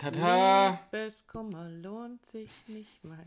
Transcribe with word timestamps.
Tada! 0.00 0.80
Liebeskummer 0.92 1.68
lohnt 1.68 2.24
sich 2.24 2.50
nicht 2.68 3.04
mal. 3.04 3.26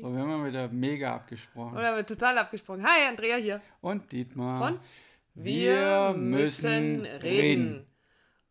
So, 0.00 0.12
wir 0.12 0.20
haben 0.20 0.28
mal 0.28 0.46
wieder 0.46 0.68
mega 0.68 1.16
abgesprochen. 1.16 1.76
Oder 1.76 1.96
wir 1.96 2.06
total 2.06 2.38
abgesprochen. 2.38 2.84
Hi, 2.84 3.08
Andrea 3.08 3.38
hier. 3.38 3.60
Und 3.80 4.12
Dietmar. 4.12 4.58
Von 4.58 4.80
Wir 5.34 6.14
müssen 6.16 7.04
reden. 7.04 7.88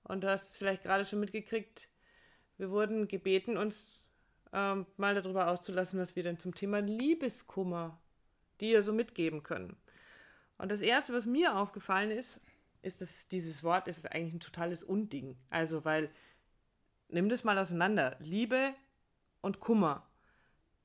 Und 0.04 0.26
du 0.26 0.30
hast 0.30 0.50
es 0.50 0.58
vielleicht 0.58 0.84
gerade 0.84 1.06
schon 1.06 1.22
mitgekriegt. 1.22 1.88
Wir 2.58 2.70
wurden 2.72 3.08
gebeten, 3.08 3.56
uns 3.56 4.10
ähm, 4.52 4.86
mal 4.98 5.16
darüber 5.16 5.50
auszulassen, 5.50 6.02
was 6.02 6.18
wir 6.18 6.24
denn 6.24 6.40
zum 6.40 6.54
Thema 6.54 6.82
Liebeskummer 6.82 8.02
dir 8.60 8.82
so 8.82 8.92
mitgeben 8.92 9.44
können. 9.44 9.78
Und 10.58 10.74
das 10.74 10.82
Erste, 10.82 11.14
was 11.14 11.26
mir 11.26 11.56
aufgefallen 11.56 12.12
ist, 12.12 12.42
ist, 12.82 13.00
dass 13.00 13.30
dieses 13.30 13.64
Wort 13.64 13.88
ist 13.88 14.12
eigentlich 14.12 14.34
ein 14.34 14.40
totales 14.42 14.84
Unding. 14.84 15.38
Also, 15.50 15.86
weil, 15.86 16.10
nimm 17.10 17.30
das 17.30 17.44
mal 17.44 17.58
auseinander. 17.58 18.18
Liebe 18.20 18.74
und 19.42 19.60
Kummer. 19.60 20.08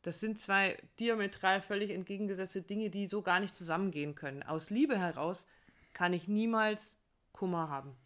Das 0.02 0.20
sind 0.20 0.40
zwei 0.40 0.76
diametral 1.00 1.60
völlig 1.60 1.90
entgegengesetzte 1.90 2.62
Dinge, 2.62 2.90
die 2.90 3.06
so 3.06 3.22
gar 3.22 3.40
nicht 3.40 3.54
zusammengehen 3.54 4.14
können. 4.14 4.42
Aus 4.42 4.70
Liebe 4.70 4.98
heraus 4.98 5.46
kann 5.92 6.12
ich 6.12 6.28
niemals 6.28 6.96
Kummer 7.32 7.68
haben. 7.68 7.96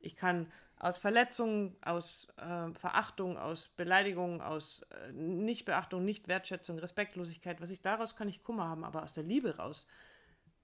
Ich 0.00 0.16
kann 0.16 0.50
aus 0.78 0.98
Verletzungen, 0.98 1.76
aus 1.82 2.28
äh, 2.36 2.72
Verachtung, 2.74 3.38
aus 3.38 3.68
Beleidigung, 3.68 4.42
aus 4.42 4.82
äh, 4.90 5.12
Nichtbeachtung, 5.12 6.04
Nichtwertschätzung, 6.04 6.78
Respektlosigkeit, 6.78 7.60
was 7.60 7.70
ich 7.70 7.80
daraus 7.80 8.16
kann 8.16 8.28
ich 8.28 8.42
Kummer 8.42 8.68
haben, 8.68 8.84
aber 8.84 9.02
aus 9.02 9.12
der 9.12 9.22
Liebe 9.22 9.56
raus 9.56 9.86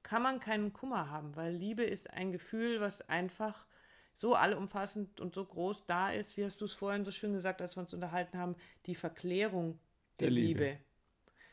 kann 0.02 0.22
man 0.22 0.40
keinen 0.40 0.72
Kummer 0.72 1.10
haben, 1.10 1.36
weil 1.36 1.54
Liebe 1.54 1.82
ist 1.82 2.10
ein 2.10 2.32
Gefühl, 2.32 2.80
was 2.80 3.08
einfach 3.08 3.66
so 4.14 4.34
allumfassend 4.34 5.20
und 5.20 5.34
so 5.34 5.44
groß 5.44 5.86
da 5.86 6.10
ist, 6.10 6.36
wie 6.36 6.44
hast 6.44 6.60
du 6.60 6.66
es 6.66 6.74
vorhin 6.74 7.04
so 7.04 7.10
schön 7.10 7.32
gesagt, 7.32 7.60
als 7.62 7.76
wir 7.76 7.82
uns 7.82 7.94
unterhalten 7.94 8.38
haben, 8.38 8.54
die 8.86 8.94
Verklärung 8.94 9.78
der, 10.18 10.28
Der 10.28 10.30
Liebe. 10.30 10.64
Liebe. 10.64 10.78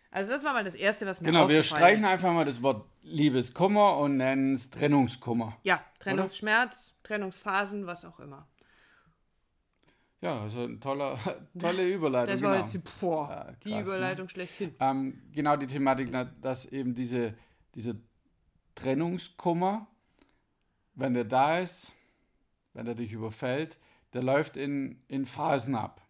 Also 0.10 0.32
das 0.32 0.44
war 0.44 0.54
mal 0.54 0.64
das 0.64 0.76
Erste, 0.76 1.06
was 1.06 1.20
mir 1.22 1.28
Genau, 1.28 1.50
wir 1.50 1.62
streichen 1.64 2.04
ist. 2.06 2.10
einfach 2.10 2.32
mal 2.34 2.46
das 2.46 2.62
Wort 2.62 2.88
Liebeskummer 3.04 3.98
und 3.98 4.18
nennen 4.18 4.54
es 4.54 4.70
Trennungskummer. 4.70 5.58
Ja, 5.64 5.84
Trennungsschmerz, 6.00 6.96
Trennungsphasen, 7.04 7.86
was 7.86 8.06
auch 8.06 8.20
immer. 8.20 8.48
Ja, 10.22 10.42
also 10.42 10.64
ein 10.64 10.80
toller, 10.82 11.20
tolle 11.60 11.88
Überleitung. 11.94 12.34
Das 12.34 12.42
war 12.42 12.54
genau. 12.54 12.64
jetzt 12.64 12.74
die, 12.74 12.82
boah, 13.00 13.30
Ja, 13.30 13.52
die 13.52 13.70
krass, 13.70 13.78
ne? 13.78 13.82
Überleitung 13.82 14.30
schlechthin. 14.30 14.76
Ähm, 14.80 15.22
genau 15.32 15.56
die 15.58 15.68
Thematik, 15.68 16.10
dass 16.42 16.66
eben 16.66 16.96
diese, 16.96 17.36
dieser 17.76 17.94
Trennungskummer, 18.76 19.88
wenn 20.96 21.14
der 21.14 21.26
da 21.26 21.60
ist, 21.60 21.94
wenn 22.78 22.88
er 22.88 22.96
dich 22.96 23.12
überfällt, 23.12 23.80
der 24.14 24.24
läuft 24.24 24.56
in, 24.56 25.02
in 25.08 25.26
Phasen 25.26 25.76
ab. 25.76 26.02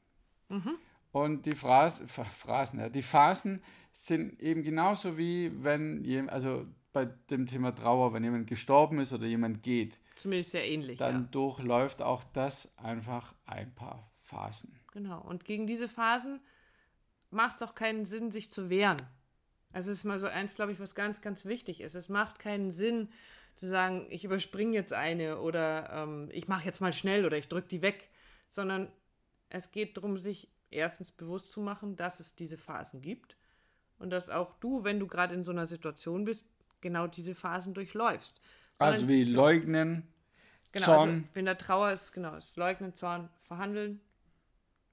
Und 1.11 1.45
die 1.45 1.55
Phras, 1.55 2.01
Ph- 2.03 2.25
Phrasen, 2.25 2.79
ja, 2.79 2.89
die 2.89 3.01
Phasen 3.01 3.61
sind 3.91 4.39
eben 4.41 4.61
genauso 4.63 5.17
wie 5.17 5.51
wenn 5.63 6.03
jemand, 6.03 6.31
also 6.31 6.67
bei 6.93 7.05
dem 7.05 7.47
Thema 7.47 7.73
Trauer, 7.73 8.13
wenn 8.13 8.23
jemand 8.23 8.47
gestorben 8.47 8.99
ist 8.99 9.13
oder 9.13 9.25
jemand 9.25 9.63
geht, 9.63 9.97
Zumindest 10.15 10.51
sehr 10.51 10.67
ähnlich, 10.67 10.97
dann 10.97 11.15
ja. 11.21 11.27
durchläuft 11.31 12.01
auch 12.01 12.23
das 12.33 12.69
einfach 12.77 13.33
ein 13.45 13.73
paar 13.73 14.11
Phasen. 14.19 14.79
Genau. 14.91 15.21
Und 15.21 15.45
gegen 15.45 15.67
diese 15.67 15.87
Phasen 15.87 16.39
macht 17.29 17.57
es 17.57 17.63
auch 17.63 17.75
keinen 17.75 18.05
Sinn, 18.05 18.31
sich 18.31 18.49
zu 18.52 18.69
wehren. 18.69 18.97
Also 19.71 19.91
es 19.91 19.99
ist 19.99 20.03
mal 20.05 20.19
so 20.19 20.27
eins, 20.27 20.55
glaube 20.55 20.71
ich, 20.71 20.79
was 20.79 20.95
ganz, 20.95 21.21
ganz 21.21 21.45
wichtig 21.45 21.81
ist. 21.81 21.93
Es 21.93 22.09
macht 22.09 22.39
keinen 22.39 22.71
Sinn 22.71 23.09
zu 23.58 23.67
sagen, 23.67 24.05
ich 24.09 24.23
überspringe 24.23 24.73
jetzt 24.73 24.94
eine 24.94 25.39
oder 25.41 25.89
ähm, 25.91 26.30
ich 26.31 26.47
mache 26.47 26.66
jetzt 26.66 26.80
mal 26.81 26.94
schnell 26.94 27.25
oder 27.25 27.38
ich 27.38 27.47
drücke 27.47 27.67
die 27.67 27.81
weg, 27.81 28.09
sondern 28.49 28.91
es 29.49 29.72
geht 29.72 29.97
darum, 29.97 30.17
sich 30.17 30.47
erstens 30.69 31.11
bewusst 31.11 31.52
zu 31.52 31.61
machen, 31.61 31.95
dass 31.95 32.19
es 32.19 32.36
diese 32.36 32.58
Phasen 32.58 33.02
gibt 33.02 33.36
und 33.99 34.09
dass 34.11 34.30
auch 34.30 34.53
du, 34.59 34.83
wenn 34.83 34.99
du 34.99 35.08
gerade 35.08 35.33
in 35.33 35.43
so 35.43 35.52
einer 35.52 35.67
Situation 35.67 36.23
bist, 36.26 36.45
genau 36.81 37.08
diese 37.08 37.33
Phasen 37.36 37.73
durchläufst. 37.73 38.39
Also 38.77 38.99
Sondern 38.99 39.15
wie 39.15 39.26
das- 39.26 39.36
leugnen, 39.36 40.08
genau, 40.71 40.86
Zorn, 40.86 41.10
Also, 41.10 41.23
wenn 41.33 41.45
der 41.45 41.58
Trauer 41.58 41.92
ist, 41.92 42.11
genau, 42.14 42.31
das 42.36 42.55
Leugnen, 42.58 42.95
Zorn, 42.95 43.30
Verhandeln, 43.43 43.99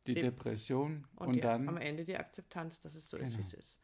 die 0.07 0.15
Depression 0.15 1.07
und, 1.17 1.29
und, 1.29 1.35
die, 1.35 1.41
dann 1.41 1.69
am 1.69 1.77
Ende 1.77 2.05
die 2.05 2.17
Akzeptanz, 2.17 2.81
dass 2.81 2.95
es 2.95 3.09
so 3.09 3.17
ist, 3.17 3.33
Genau. 3.33 3.39
wie 3.39 3.43
es 3.43 3.53
ist. 3.55 3.79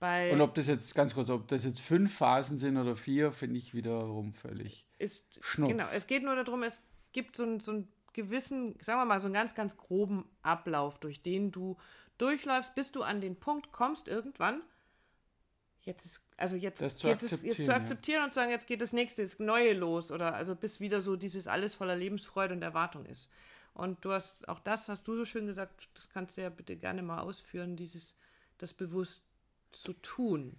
Bei 0.00 0.32
Und 0.32 0.40
ob 0.40 0.54
das 0.54 0.66
jetzt, 0.68 0.94
ganz 0.94 1.14
kurz, 1.14 1.28
ob 1.28 1.48
das 1.48 1.64
jetzt 1.64 1.80
fünf 1.80 2.14
Phasen 2.16 2.56
sind 2.56 2.76
oder 2.76 2.94
vier, 2.96 3.32
finde 3.32 3.58
ich 3.58 3.74
wiederum 3.74 4.32
völlig. 4.32 4.86
ist 4.98 5.24
Schnurz. 5.44 5.70
genau, 5.72 5.86
es 5.94 6.06
geht 6.06 6.22
nur 6.22 6.36
darum, 6.36 6.62
es 6.62 6.82
gibt 7.12 7.34
so, 7.36 7.42
einen- 7.42 7.60
so 7.60 7.72
einen 7.72 7.88
gewissen, 8.12 8.76
sagen 8.80 9.00
wir 9.00 9.04
mal, 9.04 9.20
so 9.20 9.26
einen 9.26 9.34
ganz, 9.34 9.54
ganz 9.54 9.76
groben 9.76 10.24
Ablauf, 10.42 10.98
durch 10.98 11.22
den 11.22 11.50
du 11.50 11.76
durchläufst, 12.18 12.74
bis 12.74 12.90
du 12.92 13.02
an 13.02 13.20
den 13.20 13.36
Punkt 13.36 13.72
kommst, 13.72 14.08
irgendwann. 14.08 14.62
Jetzt 15.82 16.04
ist, 16.04 16.20
also 16.36 16.54
jetzt 16.56 16.82
Das 16.82 16.96
zu 16.96 17.08
jetzt 17.08 17.22
akzeptieren, 17.24 17.54
zu 17.56 17.62
ja. 17.62 17.74
akzeptieren 17.76 18.24
und 18.24 18.30
zu 18.30 18.40
sagen, 18.40 18.50
jetzt 18.50 18.66
geht 18.66 18.80
das 18.82 18.92
nächste, 18.92 19.22
das 19.22 19.38
Neue 19.38 19.72
los 19.72 20.10
oder 20.12 20.34
also 20.34 20.54
bis 20.54 20.80
wieder 20.80 21.00
so 21.00 21.16
dieses 21.16 21.46
alles 21.46 21.74
voller 21.74 21.96
Lebensfreude 21.96 22.54
und 22.54 22.62
Erwartung 22.62 23.06
ist. 23.06 23.30
Und 23.74 24.04
du 24.04 24.12
hast, 24.12 24.48
auch 24.48 24.58
das 24.58 24.88
hast 24.88 25.06
du 25.06 25.14
so 25.16 25.24
schön 25.24 25.46
gesagt, 25.46 25.88
das 25.94 26.10
kannst 26.10 26.36
du 26.36 26.42
ja 26.42 26.50
bitte 26.50 26.76
gerne 26.76 27.02
mal 27.02 27.20
ausführen, 27.20 27.76
dieses, 27.76 28.16
das 28.58 28.74
bewusst 28.74 29.22
zu 29.72 29.92
tun. 29.94 30.56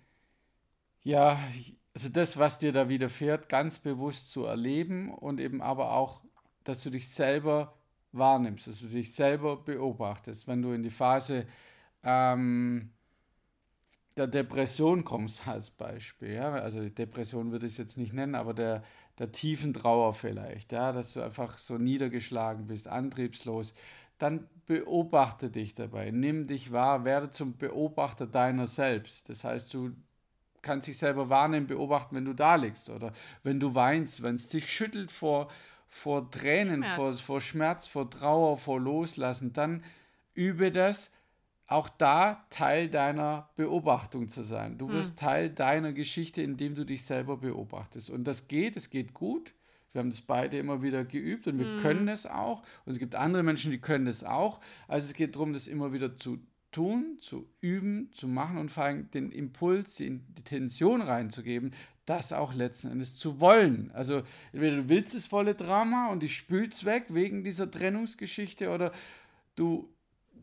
Ja, 1.03 1.40
also 1.94 2.09
das, 2.09 2.38
was 2.38 2.59
dir 2.59 2.72
da 2.72 2.90
widerfährt, 2.90 3.50
ganz 3.50 3.80
bewusst 3.80 4.31
zu 4.31 4.46
erleben 4.46 5.14
und 5.14 5.40
eben 5.40 5.62
aber 5.62 5.94
auch, 5.94 6.22
dass 6.64 6.84
du 6.84 6.90
dich 6.90 7.09
selber 7.09 7.74
wahrnimmst, 8.12 8.68
dass 8.68 8.80
du 8.80 8.88
dich 8.88 9.14
selber 9.14 9.58
beobachtest. 9.58 10.48
Wenn 10.48 10.62
du 10.62 10.72
in 10.72 10.84
die 10.84 10.90
Phase 10.90 11.46
ähm, 12.03 12.92
der 14.18 14.28
Depression 14.28 15.03
kommst 15.03 15.48
als 15.48 15.72
Beispiel, 15.72 16.34
ja, 16.34 16.52
also 16.52 16.88
Depression 16.90 17.52
würde 17.52 17.66
ich 17.66 17.74
es 17.74 17.78
jetzt 17.78 17.98
nicht 17.98 18.14
nennen, 18.14 18.36
aber 18.36 18.53
der, 18.53 18.84
der 19.18 19.31
tiefen 19.31 19.74
Trauer 19.74 20.14
vielleicht, 20.14 20.72
ja, 20.72 20.92
dass 20.92 21.14
du 21.14 21.22
einfach 21.22 21.58
so 21.58 21.78
niedergeschlagen 21.78 22.68
bist, 22.68 22.88
antriebslos, 22.88 23.74
dann 24.19 24.47
beobachte 24.68 25.50
dich 25.50 25.74
dabei, 25.74 26.12
nimm 26.12 26.46
dich 26.46 26.72
wahr, 26.72 27.03
werde 27.03 27.31
zum 27.31 27.57
Beobachter 27.57 28.28
deiner 28.28 28.68
selbst. 28.68 29.30
Das 29.30 29.44
heißt, 29.44 29.74
du 29.74 29.96
kannst 30.62 30.88
dich 30.88 30.97
selber 30.97 31.30
wahrnehmen, 31.30 31.66
beobachten, 31.66 32.16
wenn 32.16 32.25
du 32.25 32.34
da 32.34 32.56
liegst 32.56 32.90
oder 32.90 33.13
wenn 33.44 33.59
du 33.59 33.74
weinst, 33.74 34.22
wenn 34.22 34.35
es 34.35 34.50
dich 34.50 34.72
schüttelt 34.72 35.12
vor, 35.12 35.50
vor 35.88 36.30
Tränen, 36.30 36.84
Schmerz. 36.84 36.96
Vor, 36.96 37.13
vor 37.13 37.41
Schmerz, 37.41 37.88
vor 37.88 38.09
Trauer, 38.09 38.57
vor 38.57 38.80
Loslassen, 38.80 39.53
dann 39.53 39.84
übe 40.36 40.72
das, 40.72 41.09
auch 41.66 41.90
da 41.90 42.46
Teil 42.50 42.90
deiner 42.90 43.50
Beobachtung 43.56 44.28
zu 44.28 44.44
sein. 44.44 44.78
Du 44.78 44.90
wirst 44.90 45.19
Teil 45.19 45.50
deiner 45.50 45.94
Geschichte, 45.94 46.41
indem 46.41 46.75
du 46.75 46.84
dich 46.84 47.06
selber 47.06 47.38
beobachtest. 47.38 48.09
Und 48.09 48.24
das 48.25 48.47
geht, 48.47 48.75
es 48.75 48.90
geht 48.90 49.13
gut. 49.13 49.53
Wir 49.92 50.00
haben 50.00 50.12
das 50.12 50.22
beide 50.22 50.58
immer 50.58 50.82
wieder 50.84 51.04
geübt 51.04 51.48
und 51.48 51.58
wir 51.58 51.82
können 51.82 52.08
es 52.08 52.26
auch. 52.26 52.62
Und 52.86 52.94
es 52.94 53.00
gibt 53.00 53.16
andere 53.16 53.44
Menschen, 53.44 53.72
die 53.72 53.80
können 53.80 54.08
es 54.08 54.24
auch. 54.24 54.60
Also 54.88 55.08
es 55.08 55.14
geht 55.14 55.36
darum, 55.36 55.54
das 55.54 55.68
immer 55.68 55.94
wieder 55.94 56.18
zu 56.18 56.40
tun, 56.72 57.18
zu 57.20 57.50
üben, 57.62 58.12
zu 58.14 58.28
machen 58.28 58.58
und 58.58 58.70
vor 58.70 58.84
allem 58.84 59.10
den 59.12 59.32
Impuls, 59.32 59.96
die 59.96 60.06
Intention 60.08 61.02
reinzugeben, 61.02 61.72
das 62.06 62.34
auch 62.34 62.54
letzten 62.54 62.92
Endes 62.92 63.18
zu 63.18 63.40
wollen. 63.40 63.92
Also 63.94 64.24
entweder 64.52 64.78
du 64.78 64.90
willst 64.90 65.16
das 65.16 65.28
volle 65.28 65.56
Drama 65.56 66.10
und 66.10 66.22
die 66.22 66.30
spülst 66.30 66.86
weg 66.86 67.06
wegen 67.10 67.44
dieser 67.44 67.70
Trennungsgeschichte 67.70 68.70
oder 68.70 68.92
du 69.56 69.90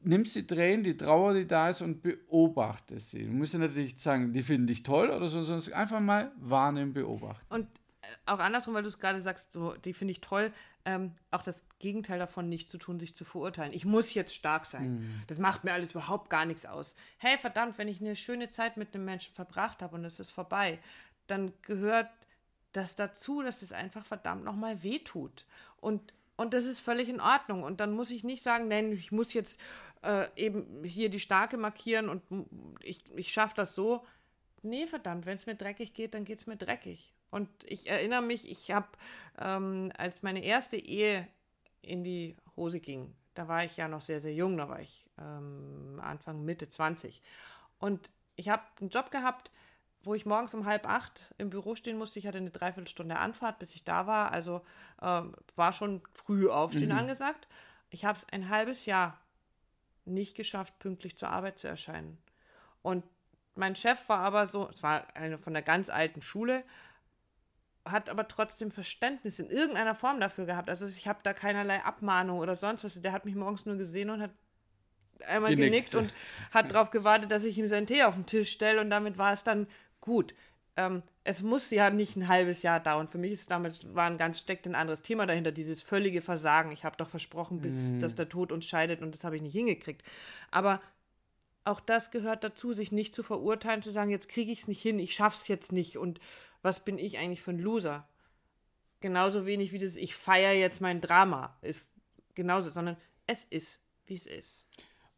nimmst 0.03 0.37
die 0.37 0.47
Tränen, 0.47 0.85
die 0.85 0.97
Trauer, 0.97 1.35
die 1.35 1.47
da 1.47 1.71
ist 1.71 1.83
und 1.83 2.03
beobachtest 2.03 3.11
sie. 3.11 3.25
Du 3.25 3.33
musst 3.33 3.55
ja 3.55 3.59
natürlich 3.59 3.95
nicht 3.95 4.01
sagen, 4.01 4.33
die 4.33 4.43
finden 4.43 4.69
dich 4.69 4.83
toll 4.83 5.11
oder 5.11 5.29
so, 5.29 5.43
sondern 5.43 5.73
einfach 5.75 6.01
mal 6.01 6.33
wahrnehmen, 6.37 6.93
beobachten. 6.93 7.45
Und 7.53 7.67
auch 8.27 8.39
andersrum, 8.39 8.75
weil 8.75 8.83
du 8.83 8.89
es 8.89 8.99
gerade 8.99 9.21
sagst, 9.21 9.53
so, 9.53 9.73
die 9.75 9.93
finde 9.93 10.13
ich 10.13 10.21
toll, 10.21 10.53
ähm, 10.85 11.13
auch 11.31 11.43
das 11.43 11.65
Gegenteil 11.79 12.19
davon 12.19 12.49
nicht 12.49 12.69
zu 12.69 12.79
tun, 12.79 13.01
sich 13.01 13.15
zu 13.15 13.25
verurteilen. 13.25 13.73
Ich 13.73 13.85
muss 13.85 14.15
jetzt 14.15 14.35
stark 14.35 14.67
sein. 14.67 15.25
Das 15.27 15.39
macht 15.39 15.65
mir 15.65 15.73
alles 15.73 15.93
überhaupt 15.93 16.31
gar 16.31 16.45
nichts 16.45 16.65
aus. 16.65 16.95
Hey, 17.19 17.37
verdammt, 17.39 17.79
wenn 17.79 17.89
ich 17.89 18.01
eine 18.01 18.17
schöne 18.17 18.51
Zeit 18.51 18.77
mit 18.77 18.95
einem 18.95 19.05
Menschen 19.05 19.35
verbracht 19.35 19.83
habe 19.83 19.97
und 19.97 20.05
es 20.05 20.21
ist 20.21 20.31
vorbei, 20.31 20.79
dann 21.27 21.53
gehört 21.63 22.09
das 22.73 22.95
dazu, 22.95 23.43
dass 23.43 23.63
es 23.63 23.73
einfach 23.73 24.07
verdammt 24.07 24.45
nochmal 24.45 24.83
wehtut. 24.83 25.47
Und, 25.81 26.13
und 26.37 26.55
das 26.55 26.67
ist 26.67 26.81
völlig 26.81 27.09
in 27.09 27.21
Ordnung. 27.21 27.63
Und 27.63 27.81
dann 27.81 27.93
muss 27.93 28.11
ich 28.11 28.23
nicht 28.23 28.43
sagen, 28.43 28.69
nein, 28.69 28.93
ich 28.93 29.11
muss 29.11 29.33
jetzt 29.33 29.59
äh, 30.03 30.29
eben 30.37 30.85
hier 30.85 31.09
die 31.09 31.21
Starke 31.21 31.57
markieren 31.57 32.09
und 32.09 32.23
ich, 32.81 33.01
ich 33.17 33.33
schaffe 33.33 33.55
das 33.57 33.75
so. 33.75 34.05
Nee, 34.67 34.87
verdammt, 34.87 35.27
wenn 35.27 35.37
es 35.37 35.47
mir 35.47 35.55
dreckig 35.55 35.95
geht, 35.95 36.15
dann 36.15 36.25
geht 36.25 36.39
es 36.39 36.47
mir 36.47 36.57
dreckig. 36.57 37.15
Und 37.31 37.49
ich 37.65 37.89
erinnere 37.89 38.23
mich, 38.23 38.49
ich 38.51 38.71
habe, 38.71 38.89
ähm, 39.39 39.93
als 39.97 40.23
meine 40.23 40.43
erste 40.43 40.77
Ehe 40.77 41.27
in 41.83 42.05
die 42.05 42.37
Hose 42.57 42.81
ging, 42.81 43.15
da 43.35 43.49
war 43.49 43.65
ich 43.65 43.77
ja 43.77 43.89
noch 43.89 44.01
sehr, 44.01 44.21
sehr 44.21 44.35
jung, 44.35 44.57
da 44.57 44.69
war 44.69 44.81
ich 44.81 45.11
ähm, 45.19 46.01
Anfang, 46.03 46.45
Mitte 46.45 46.69
20. 46.69 47.23
Und 47.79 48.11
ich 48.35 48.49
habe 48.49 48.63
einen 48.81 48.91
Job 48.91 49.11
gehabt, 49.11 49.51
wo 50.03 50.15
ich 50.15 50.27
morgens 50.27 50.55
um 50.55 50.67
halb 50.67 50.89
acht 50.89 51.23
im 51.37 51.51
Büro 51.51 51.75
stehen 51.75 51.99
musste. 51.99 52.19
Ich 52.19 52.27
hatte 52.27 52.39
eine 52.39 52.51
Dreiviertelstunde 52.51 53.19
Anfahrt, 53.19 53.59
bis 53.59 53.75
ich 53.75 53.85
da 53.85 54.07
war. 54.07 54.33
Also 54.33 54.63
ähm, 55.03 55.35
war 55.57 55.73
schon 55.73 56.03
früh 56.15 56.49
aufstehen 56.49 56.93
angesagt. 56.93 57.49
Ich 57.91 58.05
habe 58.05 58.19
es 58.19 58.27
ein 58.31 58.49
halbes 58.49 58.87
Jahr 58.87 59.21
nicht 60.05 60.37
geschafft, 60.37 60.79
pünktlich 60.79 61.17
zur 61.17 61.31
Arbeit 61.31 61.59
zu 61.59 61.67
erscheinen. 61.67 62.19
Und 62.83 63.05
mein 63.57 63.77
Chef 63.77 64.09
war 64.09 64.21
aber 64.21 64.47
so, 64.47 64.69
es 64.71 64.83
war 64.83 65.07
eine 65.15 65.39
von 65.39 65.53
der 65.53 65.63
ganz 65.63 65.91
alten 65.91 66.23
Schule, 66.23 66.65
hat 67.85 68.11
aber 68.11 68.29
trotzdem 68.29 68.71
Verständnis 68.71 69.39
in 69.39 69.49
irgendeiner 69.49 69.95
Form 69.95 70.21
dafür 70.21 70.47
gehabt. 70.47 70.69
Also 70.69 70.87
ich 70.87 71.07
habe 71.07 71.21
da 71.23 71.33
keinerlei 71.33 71.83
Abmahnung 71.83 72.39
oder 72.39 72.57
sonst 72.57 72.85
was. 72.85 73.01
Der 73.01 73.13
hat 73.13 73.25
mich 73.25 73.35
morgens 73.35 73.65
nur 73.65 73.77
gesehen 73.77 74.11
und 74.11 74.21
hat 74.21 74.33
einmal 75.27 75.55
genickt, 75.55 75.93
genickt 75.93 75.95
und 75.95 76.13
hat 76.51 76.73
darauf 76.73 76.91
gewartet, 76.91 77.31
dass 77.31 77.45
ich 77.45 77.57
ihm 77.59 77.69
seinen 77.69 77.87
Tee 77.87 78.03
auf 78.03 78.15
den 78.15 78.27
Tisch 78.27 78.51
stelle 78.51 78.81
und 78.81 78.91
damit 78.91 79.19
war 79.19 79.33
es 79.33 79.45
dann 79.45 79.67
gut. 80.01 80.35
Ähm, 80.77 81.03
es 81.25 81.43
muss 81.43 81.71
ja 81.71 81.91
nicht 81.91 82.17
ein 82.17 82.29
halbes 82.29 82.63
Jahr 82.63 82.81
dauern. 82.81 83.09
Für 83.09 83.19
mich 83.19 83.33
ist 83.33 83.51
damals 83.51 83.95
war 83.95 84.07
ein 84.07 84.19
ganz 84.19 84.39
steckt 84.39 84.67
ein 84.67 84.75
anderes 84.75 85.03
Thema 85.03 85.27
dahinter, 85.27 85.53
dieses 85.53 85.81
völlige 85.83 86.23
Versagen. 86.23 86.71
Ich 86.71 86.85
habe 86.85 86.97
doch 86.97 87.09
versprochen, 87.09 87.61
bis 87.61 87.75
mhm. 87.75 88.01
dass 88.01 88.15
der 88.15 88.29
Tod 88.29 88.53
uns 88.53 88.67
scheidet 88.67 89.01
und 89.01 89.15
das 89.15 89.25
habe 89.25 89.37
ich 89.37 89.43
nicht 89.43 89.55
hingekriegt. 89.55 90.03
Aber 90.51 90.81
auch 91.67 91.81
das 91.81 92.11
gehört 92.11 92.45
dazu, 92.45 92.73
sich 92.73 92.93
nicht 92.93 93.15
zu 93.15 93.23
verurteilen, 93.23 93.83
zu 93.83 93.91
sagen, 93.91 94.11
jetzt 94.11 94.29
kriege 94.29 94.53
ich 94.53 94.61
es 94.61 94.69
nicht 94.69 94.81
hin, 94.81 94.99
ich 94.99 95.15
schaffe 95.15 95.39
es 95.41 95.49
jetzt 95.49 95.73
nicht 95.73 95.99
und 95.99 96.21
was 96.63 96.85
bin 96.85 96.99
ich 96.99 97.19
eigentlich 97.19 97.43
für 97.43 97.51
ein 97.51 97.59
Loser? 97.59 98.09
Genauso 99.01 99.47
wenig 99.47 99.73
wie 99.73 99.79
das, 99.79 99.97
ich 99.97 100.15
feiere 100.15 100.55
jetzt 100.55 100.81
mein 100.81 101.01
Drama, 101.01 101.57
ist 101.63 101.93
genauso, 102.35 102.71
sondern 102.71 102.97
es 103.27 103.45
ist, 103.45 103.81
wie 104.07 104.15
es 104.15 104.27
ist. 104.27 104.67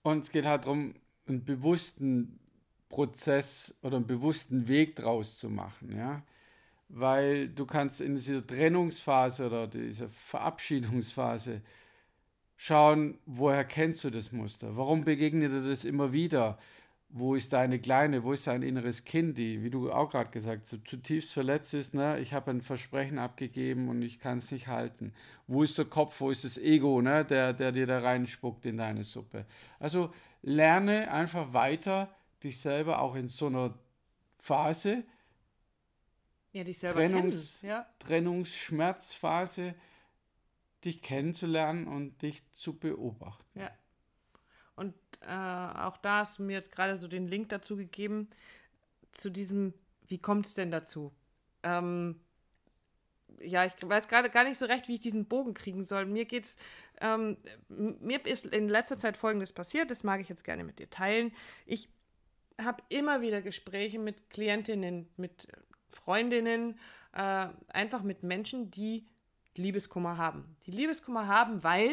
Und 0.02 0.20
es 0.20 0.30
geht 0.30 0.46
halt 0.46 0.64
darum, 0.64 0.94
einen 1.26 1.44
bewussten 1.44 2.40
Prozess 2.88 3.74
oder 3.82 3.96
einen 3.96 4.06
bewussten 4.06 4.68
Weg 4.68 4.96
draus 4.96 5.38
zu 5.38 5.50
machen, 5.50 5.94
ja. 5.94 6.22
Weil 6.88 7.50
du 7.50 7.66
kannst 7.66 8.00
in 8.00 8.14
dieser 8.14 8.46
Trennungsphase 8.46 9.46
oder 9.46 9.66
dieser 9.66 10.08
Verabschiedungsphase 10.08 11.60
schauen, 12.58 13.16
woher 13.24 13.64
kennst 13.64 14.04
du 14.04 14.10
das 14.10 14.32
Muster? 14.32 14.76
Warum 14.76 15.04
begegnet 15.04 15.50
dir 15.50 15.66
das 15.66 15.86
immer 15.86 16.12
wieder? 16.12 16.58
wo 17.10 17.34
ist 17.34 17.52
deine 17.54 17.78
Kleine, 17.78 18.22
wo 18.22 18.32
ist 18.32 18.46
dein 18.46 18.62
inneres 18.62 19.04
Kind, 19.04 19.38
die, 19.38 19.62
wie 19.62 19.70
du 19.70 19.90
auch 19.90 20.10
gerade 20.10 20.30
gesagt 20.30 20.62
hast, 20.62 20.70
so 20.70 20.76
zutiefst 20.78 21.32
verletzt 21.32 21.72
ist, 21.72 21.94
ne? 21.94 22.18
ich 22.20 22.34
habe 22.34 22.50
ein 22.50 22.60
Versprechen 22.60 23.18
abgegeben 23.18 23.88
und 23.88 24.02
ich 24.02 24.20
kann 24.20 24.38
es 24.38 24.50
nicht 24.50 24.68
halten. 24.68 25.14
Wo 25.46 25.62
ist 25.62 25.78
der 25.78 25.86
Kopf, 25.86 26.20
wo 26.20 26.30
ist 26.30 26.44
das 26.44 26.58
Ego, 26.58 27.00
ne? 27.00 27.24
der, 27.24 27.54
der 27.54 27.72
dir 27.72 27.86
da 27.86 28.00
reinspuckt 28.00 28.66
in 28.66 28.76
deine 28.76 29.04
Suppe. 29.04 29.46
Also 29.78 30.12
lerne 30.42 31.10
einfach 31.10 31.54
weiter, 31.54 32.14
dich 32.44 32.60
selber 32.60 33.00
auch 33.00 33.14
in 33.14 33.28
so 33.28 33.46
einer 33.46 33.74
Phase, 34.36 35.04
ja, 36.52 36.64
dich 36.64 36.78
selber 36.78 36.98
Trennungs, 36.98 37.62
ja. 37.62 37.86
Trennungsschmerzphase, 37.98 39.74
dich 40.84 41.02
kennenzulernen 41.02 41.86
und 41.88 42.22
dich 42.22 42.50
zu 42.52 42.78
beobachten. 42.78 43.58
Ja. 43.58 43.70
Und 44.76 44.94
äh, 45.22 45.26
auch 45.26 45.96
da 45.96 46.20
hast 46.20 46.38
du 46.38 46.44
mir 46.44 46.54
jetzt 46.54 46.70
gerade 46.70 46.96
so 46.96 47.08
den 47.08 47.26
Link 47.26 47.48
dazu 47.48 47.76
gegeben, 47.76 48.28
zu 49.12 49.30
diesem, 49.30 49.74
wie 50.06 50.18
kommt 50.18 50.46
es 50.46 50.54
denn 50.54 50.70
dazu? 50.70 51.12
Ähm, 51.64 52.20
ja, 53.40 53.64
ich 53.64 53.72
weiß 53.80 54.08
gerade 54.08 54.30
gar 54.30 54.44
nicht 54.44 54.58
so 54.58 54.66
recht, 54.66 54.88
wie 54.88 54.94
ich 54.94 55.00
diesen 55.00 55.26
Bogen 55.26 55.54
kriegen 55.54 55.82
soll. 55.82 56.06
Mir 56.06 56.24
geht's, 56.24 56.56
ähm, 57.00 57.36
mir 57.68 58.24
ist 58.26 58.46
in 58.46 58.68
letzter 58.68 58.98
Zeit 58.98 59.16
Folgendes 59.16 59.52
passiert, 59.52 59.90
das 59.90 60.04
mag 60.04 60.20
ich 60.20 60.28
jetzt 60.28 60.44
gerne 60.44 60.64
mit 60.64 60.78
dir 60.78 60.90
teilen. 60.90 61.32
Ich 61.66 61.88
habe 62.60 62.82
immer 62.88 63.20
wieder 63.20 63.42
Gespräche 63.42 63.98
mit 63.98 64.30
Klientinnen, 64.30 65.08
mit 65.16 65.48
Freundinnen, 65.88 66.78
äh, 67.12 67.48
einfach 67.68 68.02
mit 68.02 68.22
Menschen, 68.22 68.70
die 68.70 69.06
Liebeskummer 69.60 70.16
haben. 70.16 70.56
Die 70.66 70.70
Liebeskummer 70.70 71.26
haben, 71.26 71.62
weil 71.62 71.90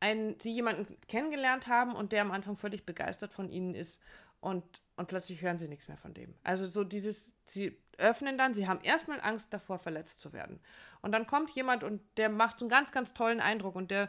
ein, 0.00 0.36
sie 0.38 0.52
jemanden 0.52 0.86
kennengelernt 1.08 1.66
haben 1.66 1.94
und 1.94 2.12
der 2.12 2.22
am 2.22 2.30
Anfang 2.30 2.56
völlig 2.56 2.84
begeistert 2.84 3.32
von 3.32 3.48
ihnen 3.48 3.74
ist 3.74 4.00
und, 4.40 4.64
und 4.96 5.08
plötzlich 5.08 5.42
hören 5.42 5.58
sie 5.58 5.68
nichts 5.68 5.88
mehr 5.88 5.96
von 5.96 6.14
dem. 6.14 6.34
Also 6.44 6.66
so 6.66 6.84
dieses, 6.84 7.34
sie 7.44 7.76
öffnen 7.98 8.38
dann, 8.38 8.54
sie 8.54 8.68
haben 8.68 8.80
erstmal 8.82 9.20
Angst 9.20 9.52
davor, 9.52 9.78
verletzt 9.78 10.20
zu 10.20 10.32
werden. 10.32 10.60
Und 11.02 11.12
dann 11.12 11.26
kommt 11.26 11.50
jemand 11.50 11.82
und 11.82 12.00
der 12.16 12.28
macht 12.28 12.58
so 12.58 12.64
einen 12.64 12.70
ganz, 12.70 12.92
ganz 12.92 13.12
tollen 13.12 13.40
Eindruck 13.40 13.74
und 13.74 13.90
der 13.90 14.08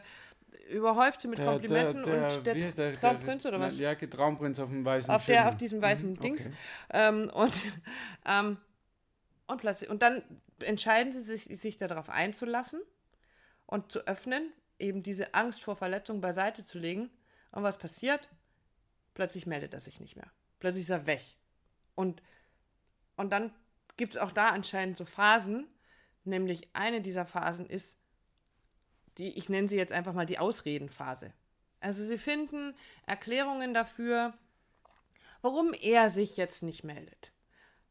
überhäuft 0.70 1.20
sie 1.20 1.28
mit 1.28 1.38
der, 1.38 1.46
Komplimenten 1.46 2.04
der, 2.04 2.14
der, 2.14 2.38
und 2.38 2.46
der, 2.46 2.54
der 2.72 3.00
Traumprinz 3.00 3.46
oder 3.46 3.60
was? 3.60 3.78
Ja, 3.78 3.94
Traumprinz 3.94 4.58
auf 4.58 4.68
dem 4.68 4.84
weißen 4.84 5.12
auf 5.12 5.26
der 5.26 5.48
Auf 5.48 5.56
diesem 5.56 5.82
weißen 5.82 6.10
mhm, 6.10 6.20
Dings. 6.20 6.46
Okay. 6.46 6.54
Ähm, 6.90 7.30
und, 7.34 7.54
ähm, 8.26 8.58
und 9.50 9.88
und 9.88 10.02
dann 10.02 10.22
entscheiden 10.60 11.12
sie 11.12 11.20
sich, 11.20 11.44
sich 11.60 11.76
darauf 11.76 12.08
einzulassen 12.08 12.80
und 13.66 13.92
zu 13.92 14.06
öffnen 14.06 14.52
eben 14.80 15.02
diese 15.02 15.34
Angst 15.34 15.62
vor 15.62 15.76
Verletzung 15.76 16.20
beiseite 16.20 16.64
zu 16.64 16.78
legen. 16.78 17.10
Und 17.52 17.62
was 17.62 17.78
passiert? 17.78 18.28
Plötzlich 19.14 19.46
meldet 19.46 19.74
er 19.74 19.80
sich 19.80 20.00
nicht 20.00 20.16
mehr. 20.16 20.30
Plötzlich 20.58 20.84
ist 20.84 20.90
er 20.90 21.06
weg. 21.06 21.22
Und, 21.94 22.22
und 23.16 23.30
dann 23.30 23.52
gibt 23.96 24.14
es 24.14 24.20
auch 24.20 24.32
da 24.32 24.48
anscheinend 24.48 24.96
so 24.96 25.04
Phasen, 25.04 25.66
nämlich 26.24 26.74
eine 26.74 27.00
dieser 27.00 27.26
Phasen 27.26 27.66
ist, 27.66 27.98
die, 29.18 29.36
ich 29.36 29.48
nenne 29.48 29.68
sie 29.68 29.76
jetzt 29.76 29.92
einfach 29.92 30.14
mal 30.14 30.26
die 30.26 30.38
Ausredenphase. 30.38 31.32
Also 31.80 32.04
sie 32.04 32.18
finden 32.18 32.74
Erklärungen 33.06 33.74
dafür, 33.74 34.34
warum 35.42 35.72
er 35.74 36.10
sich 36.10 36.36
jetzt 36.36 36.62
nicht 36.62 36.84
meldet. 36.84 37.32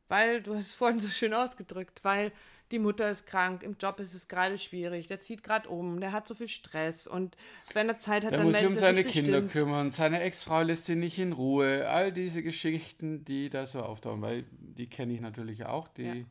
Weil, 0.10 0.42
du 0.42 0.56
hast 0.56 0.66
es 0.66 0.74
vorhin 0.74 1.00
so 1.00 1.08
schön 1.08 1.34
ausgedrückt, 1.34 2.04
weil 2.04 2.32
die 2.72 2.80
Mutter 2.80 3.10
ist 3.10 3.26
krank, 3.26 3.64
im 3.64 3.78
Job 3.80 4.00
ist 4.00 4.14
es 4.14 4.28
gerade 4.28 4.58
schwierig, 4.58 5.08
der 5.08 5.20
zieht 5.20 5.44
gerade 5.44 5.70
um, 5.70 6.00
der 6.00 6.12
hat 6.12 6.28
so 6.28 6.36
viel 6.36 6.48
Stress 6.48 7.08
und 7.08 7.36
wenn 7.74 7.90
er 7.90 8.00
Zeit 8.00 8.24
hat, 8.24 8.32
der 8.32 8.40
dann 8.40 8.48
muss 8.48 8.58
sich 8.58 8.68
um 8.68 8.76
seine 8.76 9.04
Kinder 9.04 9.42
bestimmt. 9.42 9.52
kümmern, 9.52 9.92
seine 9.92 10.22
Ex-Frau 10.22 10.62
lässt 10.62 10.88
ihn 10.90 11.00
nicht 11.00 11.18
in 11.18 11.34
Ruhe, 11.34 11.90
all 11.90 12.12
diese 12.12 12.44
Geschichten, 12.44 13.26
die 13.26 13.50
da 13.50 13.66
so 13.66 13.82
auftauchen, 13.82 14.22
weil 14.22 14.46
die 14.52 14.88
kenne 14.88 15.14
ich 15.14 15.22
natürlich 15.22 15.66
auch, 15.66 15.88
die 15.88 16.04
ja. 16.04 16.26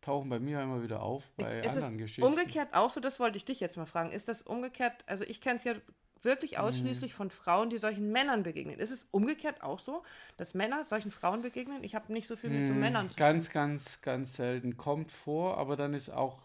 tauchen 0.00 0.28
bei 0.28 0.40
mir 0.40 0.60
immer 0.60 0.82
wieder 0.82 1.02
auf, 1.02 1.30
bei 1.36 1.60
ist 1.60 1.70
anderen 1.70 1.98
Geschichten. 1.98 2.24
Umgekehrt 2.24 2.74
auch 2.74 2.90
so, 2.90 3.00
das 3.00 3.20
wollte 3.20 3.36
ich 3.36 3.44
dich 3.44 3.60
jetzt 3.60 3.76
mal 3.76 3.86
fragen, 3.86 4.10
ist 4.10 4.26
das 4.26 4.42
umgekehrt, 4.42 5.04
also 5.06 5.24
ich 5.24 5.40
kenne 5.40 5.56
es 5.56 5.64
ja 5.64 5.74
wirklich 6.24 6.52
mhm. 6.52 6.58
ausschließlich 6.58 7.12
mhm. 7.12 7.16
von 7.16 7.30
Frauen, 7.30 7.70
die 7.70 7.78
solchen 7.78 8.10
Männern 8.10 8.42
begegnen. 8.42 8.78
Ist 8.78 8.90
es 8.90 9.06
umgekehrt 9.10 9.62
auch 9.62 9.78
so, 9.78 10.02
dass 10.36 10.54
Männer 10.54 10.84
solchen 10.84 11.10
Frauen 11.10 11.42
begegnen? 11.42 11.84
Ich 11.84 11.94
habe 11.94 12.12
nicht 12.12 12.26
so 12.26 12.36
viel 12.36 12.50
mit 12.50 12.66
so 12.66 12.74
mhm. 12.74 12.80
Männern 12.80 13.08
zu 13.08 13.16
tun. 13.16 13.24
Ganz, 13.24 13.50
ganz, 13.50 14.02
ganz 14.02 14.34
selten. 14.34 14.76
Kommt 14.76 15.10
vor, 15.10 15.58
aber 15.58 15.76
dann 15.76 15.94
ist 15.94 16.10
auch 16.10 16.42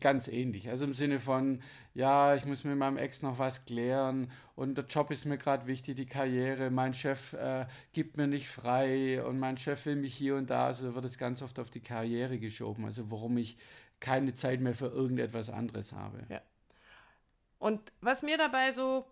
ganz 0.00 0.28
ähnlich. 0.28 0.68
Also 0.68 0.84
im 0.84 0.94
Sinne 0.94 1.20
von, 1.20 1.62
ja, 1.94 2.34
ich 2.34 2.44
muss 2.44 2.64
mit 2.64 2.76
meinem 2.76 2.96
Ex 2.96 3.22
noch 3.22 3.38
was 3.38 3.64
klären 3.64 4.30
und 4.60 4.76
der 4.76 4.84
Job 4.84 5.10
ist 5.10 5.24
mir 5.24 5.38
gerade 5.38 5.66
wichtig, 5.66 5.96
die 5.96 6.04
Karriere, 6.04 6.70
mein 6.70 6.92
Chef 6.92 7.32
äh, 7.32 7.66
gibt 7.92 8.18
mir 8.18 8.26
nicht 8.26 8.48
frei 8.48 9.24
und 9.24 9.38
mein 9.38 9.56
Chef 9.56 9.86
will 9.86 9.96
mich 9.96 10.14
hier 10.14 10.36
und 10.36 10.50
da. 10.50 10.66
Also 10.66 10.94
wird 10.94 11.04
es 11.06 11.16
ganz 11.16 11.40
oft 11.40 11.58
auf 11.58 11.70
die 11.70 11.80
Karriere 11.80 12.38
geschoben. 12.38 12.84
Also 12.84 13.10
warum 13.10 13.38
ich 13.38 13.56
keine 14.00 14.34
Zeit 14.34 14.60
mehr 14.60 14.74
für 14.74 14.88
irgendetwas 14.88 15.50
anderes 15.50 15.92
habe. 15.92 16.26
Ja. 16.28 16.40
Und 17.60 17.92
was 18.00 18.22
mir 18.22 18.36
dabei 18.36 18.72
so 18.72 19.06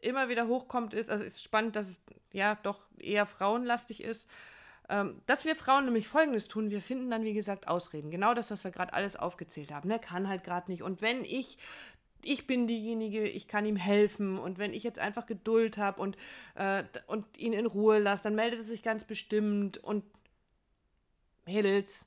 immer 0.00 0.28
wieder 0.28 0.46
hochkommt, 0.46 0.94
ist, 0.94 1.10
also 1.10 1.24
es 1.24 1.34
ist 1.34 1.42
spannend, 1.42 1.74
dass 1.74 1.88
es 1.88 2.00
ja 2.32 2.54
doch 2.62 2.86
eher 2.98 3.26
frauenlastig 3.26 4.04
ist, 4.04 4.30
ähm, 4.88 5.20
dass 5.26 5.44
wir 5.44 5.56
Frauen 5.56 5.86
nämlich 5.86 6.06
Folgendes 6.06 6.46
tun, 6.46 6.70
wir 6.70 6.80
finden 6.80 7.10
dann, 7.10 7.24
wie 7.24 7.34
gesagt, 7.34 7.66
Ausreden. 7.66 8.10
Genau 8.10 8.34
das, 8.34 8.50
was 8.52 8.62
wir 8.62 8.70
gerade 8.70 8.92
alles 8.92 9.16
aufgezählt 9.16 9.72
haben. 9.72 9.88
Der 9.88 9.98
kann 9.98 10.28
halt 10.28 10.44
gerade 10.44 10.70
nicht. 10.70 10.82
Und 10.82 11.02
wenn 11.02 11.24
ich 11.24 11.58
ich 12.24 12.46
bin 12.46 12.66
diejenige, 12.66 13.24
ich 13.24 13.48
kann 13.48 13.66
ihm 13.66 13.76
helfen 13.76 14.38
und 14.38 14.58
wenn 14.58 14.72
ich 14.72 14.84
jetzt 14.84 14.98
einfach 14.98 15.26
Geduld 15.26 15.76
habe 15.76 16.00
und, 16.00 16.16
äh, 16.54 16.84
und 17.06 17.36
ihn 17.36 17.52
in 17.52 17.66
Ruhe 17.66 17.98
lasse, 17.98 18.22
dann 18.22 18.34
meldet 18.34 18.60
er 18.60 18.64
sich 18.64 18.82
ganz 18.82 19.04
bestimmt 19.04 19.78
und 19.78 20.04
Mädels, 21.44 22.06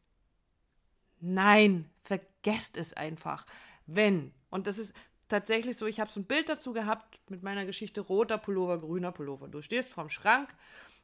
nein, 1.20 1.90
vergesst 2.04 2.78
es 2.78 2.94
einfach. 2.94 3.46
Wenn, 3.86 4.34
und 4.50 4.68
das 4.68 4.78
ist, 4.78 4.94
tatsächlich 5.36 5.76
so, 5.76 5.86
ich 5.86 6.00
habe 6.00 6.10
so 6.10 6.22
ein 6.22 6.26
Bild 6.26 6.48
dazu 6.48 6.72
gehabt 6.72 7.20
mit 7.30 7.44
meiner 7.44 7.66
Geschichte 7.66 8.00
roter 8.00 8.38
Pullover, 8.38 8.80
grüner 8.80 9.12
Pullover. 9.12 9.50
Du 9.50 9.62
stehst 9.62 9.90
vorm 9.90 10.10
Schrank 10.10 10.56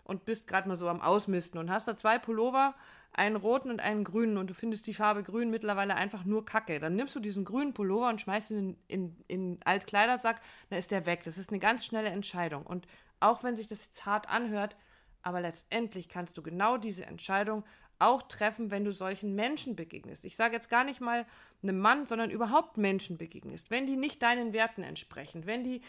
und 0.05 0.23
bist 0.23 0.47
gerade 0.47 0.69
mal 0.69 0.77
so 0.77 0.88
am 0.88 1.01
Ausmisten 1.01 1.59
und 1.59 1.69
hast 1.69 1.88
da 1.88 1.97
zwei 1.97 2.17
Pullover, 2.17 2.73
einen 3.11 3.35
roten 3.35 3.69
und 3.69 3.81
einen 3.81 4.05
grünen 4.05 4.38
und 4.38 4.50
du 4.50 4.53
findest 4.53 4.88
die 4.88 4.93
Farbe 4.93 5.21
grün 5.23 5.50
mittlerweile 5.50 5.95
einfach 5.95 6.23
nur 6.23 6.45
Kacke. 6.45 6.79
Dann 6.79 6.95
nimmst 6.95 7.13
du 7.13 7.19
diesen 7.19 7.43
grünen 7.43 7.73
Pullover 7.73 8.07
und 8.07 8.21
schmeißt 8.21 8.51
ihn 8.51 8.77
in, 8.88 9.17
in 9.27 9.59
Altkleidersack, 9.65 10.39
dann 10.69 10.79
ist 10.79 10.91
der 10.91 11.05
weg. 11.05 11.23
Das 11.25 11.38
ist 11.38 11.50
eine 11.50 11.59
ganz 11.59 11.85
schnelle 11.85 12.07
Entscheidung. 12.07 12.65
Und 12.65 12.88
auch 13.19 13.43
wenn 13.43 13.57
sich 13.57 13.67
das 13.67 13.85
jetzt 13.85 14.05
hart 14.05 14.29
anhört, 14.29 14.77
aber 15.23 15.41
letztendlich 15.41 16.07
kannst 16.07 16.38
du 16.38 16.41
genau 16.41 16.77
diese 16.77 17.05
Entscheidung 17.05 17.65
auch 18.01 18.24
treffen, 18.24 18.72
wenn 18.72 18.84
du 18.84 18.91
solchen 18.91 19.36
Menschen 19.36 19.75
begegnest. 19.75 20.25
Ich 20.25 20.36
sage 20.36 20.55
jetzt 20.55 20.70
gar 20.70 20.84
nicht 20.84 21.01
mal 21.01 21.25
einem 21.63 21.79
Mann, 21.79 22.08
sondern 22.08 22.31
überhaupt 22.31 22.77
Menschen 22.77 23.17
begegnest. 23.17 23.72
Wenn 23.72 23.86
die 23.86 23.96
nicht 23.98 24.22
deinen 24.22 24.53
Werten 24.53 24.84
entsprechen, 24.84 25.46
wenn 25.46 25.63
die 25.63 25.81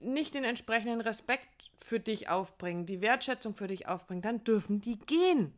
nicht 0.00 0.34
den 0.34 0.44
entsprechenden 0.44 1.00
Respekt 1.00 1.48
für 1.78 2.00
dich 2.00 2.28
aufbringen, 2.28 2.86
die 2.86 3.00
Wertschätzung 3.00 3.54
für 3.54 3.66
dich 3.68 3.86
aufbringen, 3.88 4.22
dann 4.22 4.44
dürfen 4.44 4.80
die 4.80 4.98
gehen. 4.98 5.54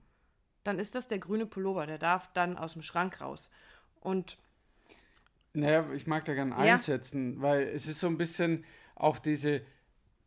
Dann 0.64 0.78
ist 0.78 0.94
das 0.94 1.08
der 1.08 1.18
grüne 1.18 1.46
Pullover, 1.46 1.86
der 1.86 1.98
darf 1.98 2.32
dann 2.32 2.56
aus 2.58 2.74
dem 2.74 2.82
Schrank 2.82 3.20
raus. 3.20 3.50
Und 4.00 4.36
Naja, 5.52 5.90
ich 5.94 6.06
mag 6.06 6.24
da 6.26 6.34
gerne 6.34 6.52
Ja. 6.66 6.74
einsetzen, 6.74 7.40
weil 7.40 7.62
es 7.68 7.86
ist 7.88 8.00
so 8.00 8.08
ein 8.08 8.18
bisschen 8.18 8.64
auch 8.94 9.18
diese, 9.18 9.62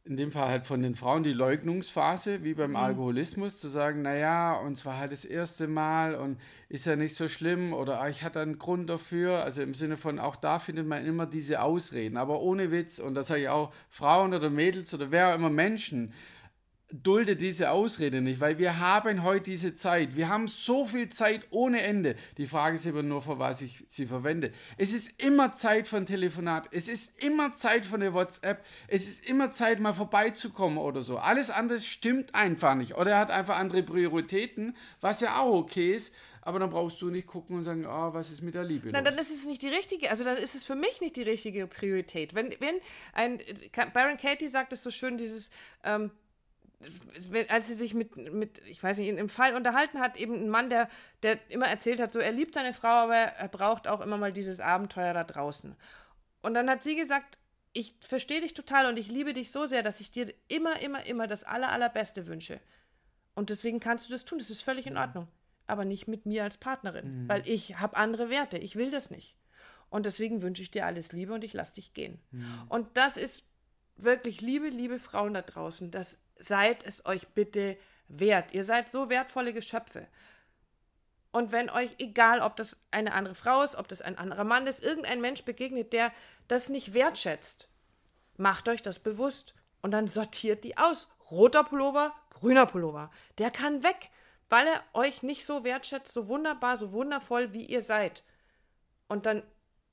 in 0.09 0.17
dem 0.17 0.31
Fall 0.31 0.49
halt 0.49 0.65
von 0.65 0.81
den 0.81 0.95
Frauen, 0.95 1.23
die 1.23 1.33
Leugnungsphase, 1.33 2.43
wie 2.43 2.53
Mhm. 2.53 2.57
beim 2.57 2.75
Alkoholismus, 2.75 3.59
zu 3.59 3.69
sagen, 3.69 4.01
naja, 4.01 4.53
und 4.55 4.75
zwar 4.75 4.97
halt 4.97 5.11
das 5.11 5.23
erste 5.23 5.67
Mal 5.67 6.15
und 6.15 6.39
ist 6.67 6.85
ja 6.87 6.95
nicht 6.95 7.15
so 7.15 7.27
schlimm 7.27 7.73
oder 7.73 8.01
ah, 8.01 8.09
ich 8.09 8.23
hatte 8.23 8.39
einen 8.41 8.57
Grund 8.57 8.89
dafür. 8.89 9.43
Also 9.43 9.61
im 9.61 9.73
Sinne 9.75 9.97
von, 9.97 10.19
auch 10.19 10.35
da 10.35 10.59
findet 10.59 10.87
man 10.87 11.05
immer 11.05 11.27
diese 11.27 11.61
Ausreden, 11.61 12.17
aber 12.17 12.41
ohne 12.41 12.71
Witz. 12.71 12.99
Und 12.99 13.13
das 13.13 13.27
sage 13.27 13.41
ich 13.43 13.49
auch 13.49 13.71
Frauen 13.89 14.33
oder 14.33 14.49
Mädels 14.49 14.93
oder 14.93 15.11
wer 15.11 15.29
auch 15.29 15.35
immer 15.35 15.49
Menschen, 15.51 16.13
dulde 16.91 17.35
diese 17.35 17.71
Ausrede 17.71 18.21
nicht, 18.21 18.39
weil 18.39 18.57
wir 18.57 18.79
haben 18.79 19.23
heute 19.23 19.45
diese 19.45 19.73
Zeit. 19.75 20.15
Wir 20.15 20.27
haben 20.27 20.47
so 20.47 20.85
viel 20.85 21.09
Zeit 21.09 21.47
ohne 21.51 21.81
Ende. 21.81 22.15
Die 22.37 22.47
Frage 22.47 22.75
ist 22.75 22.85
immer 22.85 23.03
nur, 23.03 23.21
für 23.21 23.37
was 23.37 23.61
ich 23.61 23.83
sie 23.87 24.07
verwende. 24.07 24.51
Es 24.77 24.93
ist 24.93 25.11
immer 25.17 25.53
Zeit 25.53 25.87
für 25.87 25.97
ein 25.97 26.05
Telefonat. 26.05 26.67
Es 26.71 26.87
ist 26.87 27.23
immer 27.23 27.53
Zeit 27.53 27.85
für 27.85 27.95
eine 27.95 28.13
WhatsApp. 28.13 28.65
Es 28.87 29.07
ist 29.07 29.25
immer 29.25 29.51
Zeit, 29.51 29.79
mal 29.79 29.93
vorbeizukommen 29.93 30.79
oder 30.79 31.01
so. 31.01 31.17
Alles 31.17 31.49
andere 31.49 31.79
stimmt 31.79 32.33
einfach 32.33 32.75
nicht. 32.75 32.95
Oder 32.97 33.11
er 33.11 33.19
hat 33.19 33.31
einfach 33.31 33.57
andere 33.57 33.83
Prioritäten, 33.83 34.75
was 34.99 35.21
ja 35.21 35.39
auch 35.39 35.53
okay 35.53 35.93
ist. 35.95 36.13
Aber 36.41 36.57
dann 36.57 36.71
brauchst 36.71 36.99
du 37.01 37.11
nicht 37.11 37.27
gucken 37.27 37.57
und 37.57 37.63
sagen, 37.63 37.85
ah, 37.85 38.11
was 38.13 38.31
ist 38.31 38.41
mit 38.41 38.55
der 38.55 38.63
Liebe 38.63 38.89
Nein, 38.91 39.03
los? 39.03 39.13
dann 39.13 39.23
ist 39.23 39.31
es 39.31 39.45
nicht 39.45 39.61
die 39.61 39.67
richtige, 39.67 40.09
also 40.09 40.23
dann 40.23 40.37
ist 40.37 40.55
es 40.55 40.65
für 40.65 40.73
mich 40.73 41.01
nicht 41.01 41.15
die 41.15 41.21
richtige 41.21 41.67
Priorität. 41.67 42.33
Wenn, 42.33 42.55
wenn 42.59 42.75
ein, 43.13 43.39
Baron 43.93 44.17
Katie 44.17 44.47
sagt 44.47 44.73
es 44.73 44.81
so 44.81 44.89
schön, 44.89 45.17
dieses, 45.17 45.51
ähm, 45.83 46.09
als 47.49 47.67
sie 47.67 47.73
sich 47.73 47.93
mit, 47.93 48.15
mit, 48.15 48.59
ich 48.65 48.81
weiß 48.81 48.97
nicht, 48.99 49.09
im 49.09 49.29
Fall 49.29 49.55
unterhalten 49.55 49.99
hat, 49.99 50.15
eben 50.15 50.35
ein 50.35 50.49
Mann, 50.49 50.69
der, 50.69 50.89
der 51.23 51.37
immer 51.49 51.67
erzählt 51.67 51.99
hat, 51.99 52.11
so 52.11 52.19
er 52.19 52.31
liebt 52.31 52.53
seine 52.53 52.73
Frau, 52.73 52.87
aber 52.87 53.15
er 53.15 53.47
braucht 53.49 53.87
auch 53.87 54.01
immer 54.01 54.17
mal 54.17 54.31
dieses 54.31 54.59
Abenteuer 54.59 55.13
da 55.13 55.23
draußen. 55.25 55.75
Und 56.41 56.53
dann 56.53 56.69
hat 56.69 56.81
sie 56.81 56.95
gesagt, 56.95 57.37
ich 57.73 57.95
verstehe 57.99 58.41
dich 58.41 58.53
total 58.53 58.85
und 58.87 58.97
ich 58.97 59.11
liebe 59.11 59.33
dich 59.33 59.51
so 59.51 59.67
sehr, 59.67 59.83
dass 59.83 59.99
ich 59.99 60.11
dir 60.11 60.33
immer, 60.47 60.81
immer, 60.81 61.05
immer 61.05 61.27
das 61.27 61.43
aller, 61.43 61.69
allerbeste 61.69 62.27
wünsche. 62.27 62.59
Und 63.35 63.49
deswegen 63.49 63.79
kannst 63.79 64.07
du 64.07 64.13
das 64.13 64.25
tun, 64.25 64.39
das 64.39 64.49
ist 64.49 64.61
völlig 64.63 64.87
in 64.87 64.97
Ordnung. 64.97 65.27
Aber 65.67 65.85
nicht 65.85 66.07
mit 66.07 66.25
mir 66.25 66.43
als 66.43 66.57
Partnerin, 66.57 67.27
weil 67.27 67.47
ich 67.47 67.77
habe 67.79 67.95
andere 67.95 68.29
Werte, 68.29 68.57
ich 68.57 68.75
will 68.75 68.89
das 68.89 69.11
nicht. 69.11 69.35
Und 69.89 70.05
deswegen 70.05 70.41
wünsche 70.41 70.63
ich 70.63 70.71
dir 70.71 70.85
alles 70.85 71.11
Liebe 71.11 71.33
und 71.33 71.43
ich 71.43 71.53
lasse 71.53 71.75
dich 71.75 71.93
gehen. 71.93 72.19
Und 72.69 72.87
das 72.95 73.17
ist 73.17 73.43
wirklich, 73.97 74.41
liebe, 74.41 74.69
liebe 74.69 74.97
Frauen 74.99 75.33
da 75.33 75.41
draußen, 75.41 75.91
das 75.91 76.17
seid 76.39 76.83
es 76.83 77.05
euch 77.05 77.27
bitte 77.29 77.77
wert. 78.07 78.53
Ihr 78.53 78.63
seid 78.63 78.89
so 78.89 79.09
wertvolle 79.09 79.53
Geschöpfe. 79.53 80.07
Und 81.31 81.51
wenn 81.51 81.69
euch, 81.69 81.95
egal 81.99 82.41
ob 82.41 82.55
das 82.55 82.75
eine 82.91 83.13
andere 83.13 83.35
Frau 83.35 83.61
ist, 83.61 83.75
ob 83.75 83.87
das 83.87 84.01
ein 84.01 84.17
anderer 84.17 84.43
Mann 84.43 84.65
ist, 84.65 84.83
irgendein 84.83 85.21
Mensch 85.21 85.43
begegnet, 85.43 85.93
der 85.93 86.11
das 86.47 86.69
nicht 86.69 86.93
wertschätzt, 86.93 87.69
macht 88.37 88.67
euch 88.67 88.81
das 88.81 88.99
bewusst 88.99 89.53
und 89.81 89.91
dann 89.91 90.07
sortiert 90.07 90.63
die 90.63 90.77
aus. 90.77 91.07
Roter 91.29 91.63
Pullover, 91.63 92.15
grüner 92.31 92.65
Pullover. 92.65 93.11
Der 93.37 93.51
kann 93.51 93.83
weg, 93.83 94.09
weil 94.49 94.65
er 94.65 94.83
euch 94.93 95.21
nicht 95.21 95.45
so 95.45 95.63
wertschätzt, 95.63 96.11
so 96.11 96.27
wunderbar, 96.27 96.77
so 96.77 96.91
wundervoll, 96.91 97.53
wie 97.53 97.65
ihr 97.65 97.83
seid. 97.83 98.23
Und 99.07 99.27
dann 99.27 99.43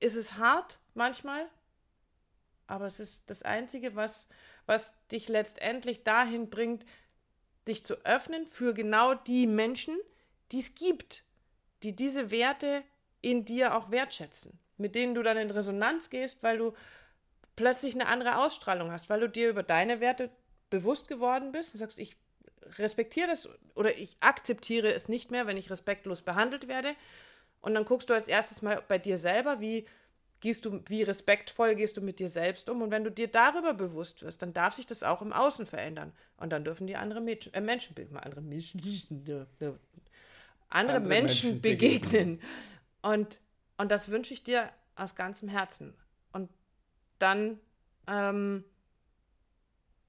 ist 0.01 0.17
es 0.17 0.39
hart 0.39 0.79
manchmal, 0.95 1.47
aber 2.67 2.87
es 2.87 2.99
ist 2.99 3.29
das 3.29 3.43
Einzige, 3.43 3.95
was, 3.95 4.29
was 4.67 4.93
dich 5.11 5.29
letztendlich 5.29 6.03
dahin 6.03 6.51
bringt, 6.51 6.85
dich 7.67 7.85
zu 7.85 7.95
öffnen 8.05 8.47
für 8.47 8.75
genau 8.75 9.15
die 9.15 9.47
Menschen, 9.47 9.97
die 10.53 10.61
es 10.61 10.75
gibt, 10.75 11.23
die 11.83 11.95
diese 11.95 12.31
Werte 12.31 12.83
in 13.21 13.45
dir 13.45 13.75
auch 13.75 13.91
wertschätzen, 13.91 14.59
mit 14.77 14.95
denen 14.95 15.15
du 15.15 15.23
dann 15.23 15.37
in 15.37 15.51
Resonanz 15.51 16.11
gehst, 16.11 16.43
weil 16.43 16.59
du 16.59 16.75
plötzlich 17.57 17.95
eine 17.95 18.07
andere 18.07 18.39
Ausstrahlung 18.39 18.91
hast, 18.93 19.09
weil 19.09 19.21
du 19.21 19.29
dir 19.29 19.49
über 19.49 19.63
deine 19.63 20.01
Werte 20.01 20.31
bewusst 20.71 21.09
geworden 21.09 21.53
bist 21.53 21.75
und 21.75 21.79
sagst, 21.79 21.99
ich 21.99 22.17
respektiere 22.79 23.29
das 23.29 23.49
oder 23.75 23.97
ich 23.97 24.17
akzeptiere 24.21 24.93
es 24.93 25.09
nicht 25.09 25.31
mehr, 25.31 25.47
wenn 25.47 25.57
ich 25.57 25.71
respektlos 25.71 26.23
behandelt 26.23 26.69
werde. 26.69 26.95
Und 27.61 27.75
dann 27.75 27.85
guckst 27.85 28.11
du 28.11 28.15
als 28.15 28.29
erstes 28.29 28.63
mal 28.63 28.83
bei 28.87 28.99
dir 28.99 29.19
selber, 29.19 29.61
wie 29.61 29.87
gehst 30.41 30.65
du, 30.65 30.83
wie 30.87 31.03
respektvoll 31.03 31.75
gehst 31.75 31.97
du 31.97 32.01
mit 32.01 32.19
dir 32.19 32.29
selbst 32.29 32.69
um. 32.69 32.83
Und 32.83 32.91
wenn 32.91 33.05
du 33.05 33.11
dir 33.11 33.29
darüber 33.29 33.75
bewusst 33.75 34.23
wirst, 34.23 34.43
dann 34.43 34.53
darf 34.53 34.75
sich 34.75 34.87
das 34.87 35.03
auch 35.03 35.23
im 35.23 35.33
Außen 35.33 35.67
verändern. 35.67 36.13
Und 36.37 36.51
dann 36.51 36.65
dürfen 36.65 36.87
die 36.87 36.97
andere 36.97 37.21
Mädchen, 37.21 37.55
äh, 37.55 37.61
Menschen, 37.61 37.95
andere 38.17 38.43
Menschen, 38.43 38.81
andere, 38.83 39.47
Andere 40.69 41.01
Menschen 41.01 41.09
Menschen 41.09 41.61
begegnen. 41.61 42.41
Und, 43.03 43.41
und 43.79 43.91
das 43.91 44.11
wünsche 44.11 44.35
ich 44.35 44.43
dir 44.43 44.71
aus 44.95 45.15
ganzem 45.15 45.49
Herzen. 45.49 45.95
Und 46.33 46.51
dann 47.19 47.59
ähm, 48.07 48.65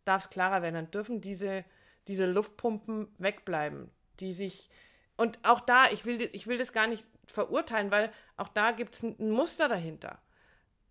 darf 0.04 0.24
es 0.24 0.30
klarer 0.30 0.62
werden. 0.62 0.76
Dann 0.76 0.92
dürfen 0.92 1.22
diese, 1.22 1.64
diese 2.08 2.26
Luftpumpen 2.26 3.08
wegbleiben, 3.18 3.90
die 4.20 4.34
sich. 4.34 4.70
Und 5.18 5.40
auch 5.44 5.60
da, 5.60 5.90
ich 5.92 6.06
will, 6.06 6.30
ich 6.32 6.48
will 6.48 6.60
das 6.60 6.72
gar 6.72 6.88
nicht 6.88 7.06
verurteilen, 7.26 7.92
weil 7.92 8.12
auch 8.38 8.48
da 8.48 8.72
gibt 8.72 8.96
es 8.96 9.04
ein, 9.04 9.32
Muster 9.32 9.68
dahinter. 9.68 10.20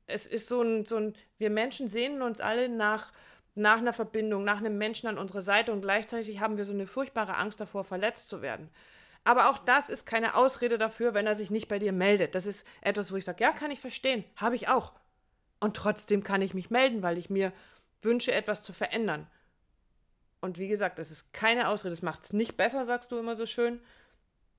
Es 0.06 0.26
ist 0.26 0.48
so 0.48 0.60
ein, 0.62 0.84
so 0.84 0.96
ein, 0.96 1.14
wir 1.38 1.50
Menschen 1.50 1.88
sehnen 1.88 2.22
uns 2.22 2.40
alle 2.40 2.68
nach, 2.68 3.12
nach 3.54 3.78
einer 3.78 3.92
Verbindung, 3.92 4.44
nach 4.44 4.58
einem 4.58 4.76
Menschen 4.78 5.08
an 5.08 5.18
unserer 5.18 5.42
Seite 5.42 5.72
und 5.72 5.80
gleichzeitig 5.80 6.40
haben 6.40 6.56
wir 6.56 6.64
so 6.64 6.72
eine 6.72 6.86
furchtbare 6.86 7.36
Angst 7.36 7.60
davor, 7.60 7.84
verletzt 7.84 8.28
zu 8.28 8.42
werden. 8.42 8.68
Aber 9.24 9.50
auch 9.50 9.58
das 9.58 9.90
ist 9.90 10.06
keine 10.06 10.36
Ausrede 10.36 10.78
dafür, 10.78 11.14
wenn 11.14 11.26
er 11.26 11.34
sich 11.34 11.50
nicht 11.50 11.66
bei 11.66 11.78
dir 11.78 11.92
meldet. 11.92 12.34
Das 12.34 12.46
ist 12.46 12.66
etwas, 12.80 13.10
wo 13.10 13.16
ich 13.16 13.24
sage, 13.24 13.42
ja, 13.42 13.52
kann 13.52 13.70
ich 13.70 13.80
verstehen, 13.80 14.24
habe 14.36 14.54
ich 14.54 14.68
auch. 14.68 14.92
Und 15.58 15.76
trotzdem 15.76 16.22
kann 16.22 16.42
ich 16.42 16.54
mich 16.54 16.70
melden, 16.70 17.02
weil 17.02 17.18
ich 17.18 17.30
mir 17.30 17.52
wünsche, 18.02 18.32
etwas 18.32 18.62
zu 18.62 18.72
verändern. 18.72 19.26
Und 20.40 20.58
wie 20.58 20.68
gesagt, 20.68 20.98
das 20.98 21.10
ist 21.10 21.32
keine 21.32 21.68
Ausrede, 21.68 21.90
das 21.90 22.02
macht 22.02 22.24
es 22.24 22.32
nicht 22.32 22.56
besser, 22.56 22.84
sagst 22.84 23.10
du 23.10 23.18
immer 23.18 23.34
so 23.34 23.46
schön, 23.46 23.80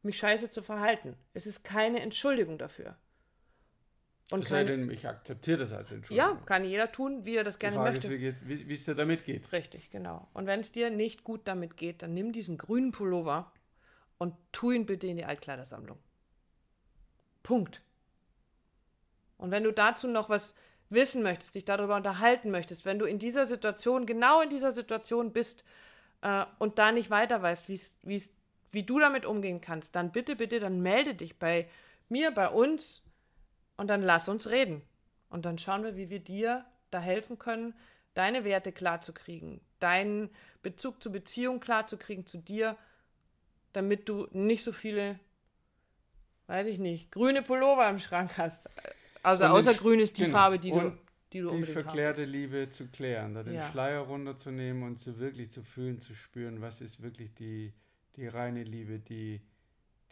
mich 0.08 0.18
scheiße 0.18 0.50
zu 0.50 0.64
verhalten. 0.64 1.16
Es 1.36 1.46
ist 1.46 1.64
keine 1.64 2.00
Entschuldigung 2.02 2.58
dafür. 2.58 2.98
Und 4.32 4.42
Es 4.42 4.50
sei 4.50 4.64
denn, 4.66 4.90
ich 4.92 5.08
akzeptiere 5.08 5.60
das 5.60 5.72
als 5.72 5.92
Entschuldigung. 5.92 6.36
ja, 6.38 6.42
kann 6.46 6.66
jeder 6.66 6.92
tun, 6.92 7.24
wie 7.24 7.36
er 7.36 7.44
das 7.46 7.56
Die 7.56 7.60
gerne 7.60 7.76
Frage 7.78 7.92
möchte. 7.94 8.14
ist, 8.14 8.46
wie, 8.48 8.60
wie, 8.60 8.68
wie 8.68 8.74
es 8.74 8.84
dir 8.84 8.96
damit 8.96 9.24
geht. 9.24 9.52
Richtig, 9.54 9.90
genau. 9.90 10.28
Und 10.34 10.48
wenn 10.48 10.60
es 10.60 10.72
dir 10.74 10.90
nicht 10.90 11.24
gut 11.24 11.42
damit 11.48 11.78
geht, 11.78 12.02
dann 12.02 12.14
nimm 12.14 12.34
diesen 12.34 12.58
grünen 12.58 12.92
Pullover 12.92 13.52
und 14.18 14.34
tu 14.52 14.72
ihn 14.72 14.86
bitte 14.86 15.08
in 15.08 15.16
die 15.16 15.24
Altkleidersammlung. 15.24 15.98
Punkt. 17.44 17.82
Und 19.38 19.52
wenn 19.52 19.64
du 19.64 19.72
dazu 19.72 20.08
noch 20.08 20.30
was 20.30 20.56
wissen 20.90 21.22
möchtest, 21.24 21.56
dich 21.56 21.64
darüber 21.66 21.96
unterhalten 21.96 22.52
möchtest, 22.52 22.86
wenn 22.86 23.00
du 23.00 23.06
in 23.06 23.20
dieser 23.20 23.46
Situation, 23.46 24.06
genau 24.06 24.42
in 24.42 24.50
dieser 24.50 24.72
Situation 24.72 25.32
bist 25.32 25.64
äh, 26.22 26.46
und 26.60 26.80
da 26.80 26.92
nicht 26.92 27.10
weiter 27.10 27.42
weißt, 27.42 27.70
wie's, 27.70 27.98
wie's, 28.04 28.34
wie 28.72 28.84
du 28.84 29.00
damit 29.00 29.26
umgehen 29.26 29.62
kannst, 29.62 29.96
dann 29.96 30.12
bitte, 30.12 30.36
bitte, 30.36 30.60
dann 30.60 30.82
melde 30.82 31.16
dich 31.16 31.38
bei 31.40 31.68
mir, 32.10 32.32
bei 32.32 32.50
uns 32.50 33.02
und 33.78 33.88
dann 33.88 34.02
lass 34.02 34.28
uns 34.30 34.48
reden. 34.50 34.82
Und 35.30 35.46
dann 35.46 35.58
schauen 35.58 35.84
wir, 35.84 35.96
wie 35.98 36.10
wir 36.10 36.20
dir 36.20 36.66
da 36.92 37.00
helfen 37.00 37.38
können, 37.38 37.74
deine 38.14 38.44
Werte 38.44 38.72
klarzukriegen, 38.72 39.62
deinen 39.80 40.30
Bezug 40.62 41.02
zur 41.04 41.12
Beziehung 41.12 41.60
klarzukriegen 41.60 42.26
zu 42.26 42.38
dir, 42.38 42.78
damit 43.74 44.10
du 44.10 44.28
nicht 44.32 44.64
so 44.64 44.72
viele, 44.72 45.20
weiß 46.48 46.68
ich 46.68 46.80
nicht, 46.80 47.12
grüne 47.12 47.42
Pullover 47.42 47.90
im 47.90 48.00
Schrank 48.00 48.38
hast. 48.38 48.70
Also 49.24 49.46
Und 49.46 49.52
außer 49.52 49.72
Sch- 49.72 49.80
grün 49.80 50.00
ist 50.00 50.18
die 50.18 50.24
genau. 50.24 50.38
Farbe, 50.38 50.60
die 50.60 50.72
du, 50.72 50.78
Und 50.78 51.00
die 51.34 51.40
du 51.42 51.48
Die 51.50 51.54
unbedingt 51.56 51.78
haben 51.78 51.84
verklärte 51.84 52.26
Liebe 52.26 52.70
zu 52.70 52.88
klären, 52.88 53.34
da 53.34 53.44
den 53.44 53.56
Ja. 53.56 53.70
Schleier 53.70 54.00
runterzunehmen 54.02 54.84
und 54.84 54.98
zu 54.98 55.20
wirklich 55.20 55.52
zu 55.52 55.62
fühlen, 55.64 56.00
zu 56.00 56.14
spüren, 56.16 56.62
was 56.62 56.80
ist 56.82 57.02
wirklich 57.02 57.34
die, 57.34 57.74
die 58.18 58.28
reine 58.28 58.64
Liebe, 58.64 59.00
die, 59.00 59.42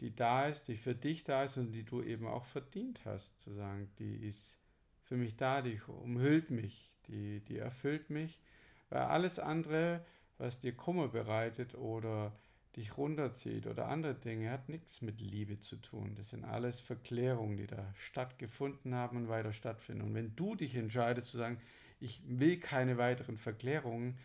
die 0.00 0.14
da 0.14 0.46
ist, 0.46 0.68
die 0.68 0.76
für 0.76 0.94
dich 0.94 1.24
da 1.24 1.44
ist 1.44 1.56
und 1.58 1.72
die 1.72 1.84
du 1.84 2.02
eben 2.02 2.26
auch 2.26 2.44
verdient 2.44 3.04
hast, 3.04 3.40
zu 3.40 3.52
sagen, 3.52 3.90
die 3.98 4.26
ist 4.26 4.58
für 5.02 5.16
mich 5.16 5.36
da, 5.36 5.62
die 5.62 5.80
umhüllt 5.86 6.50
mich, 6.50 6.92
die, 7.08 7.40
die 7.40 7.58
erfüllt 7.58 8.10
mich, 8.10 8.40
weil 8.88 9.02
alles 9.02 9.38
andere, 9.38 10.04
was 10.38 10.58
dir 10.58 10.74
Kummer 10.74 11.08
bereitet 11.08 11.74
oder 11.74 12.36
dich 12.76 12.98
runterzieht 12.98 13.66
oder 13.66 13.88
andere 13.88 14.14
Dinge, 14.14 14.50
hat 14.50 14.68
nichts 14.68 15.00
mit 15.00 15.20
Liebe 15.20 15.58
zu 15.60 15.76
tun. 15.76 16.14
Das 16.14 16.30
sind 16.30 16.44
alles 16.44 16.80
Verklärungen, 16.80 17.56
die 17.56 17.66
da 17.66 17.92
stattgefunden 17.94 18.94
haben 18.94 19.16
und 19.16 19.28
weiter 19.28 19.52
stattfinden. 19.52 20.02
Und 20.02 20.14
wenn 20.14 20.36
du 20.36 20.54
dich 20.54 20.76
entscheidest 20.76 21.30
zu 21.30 21.38
sagen, 21.38 21.58
ich 22.00 22.20
will 22.26 22.58
keine 22.60 22.98
weiteren 22.98 23.38
Verklärungen, 23.38 24.18